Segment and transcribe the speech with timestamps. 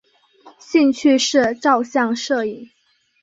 [0.57, 2.71] 兴趣是照相摄影。